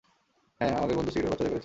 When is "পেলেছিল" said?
1.49-1.59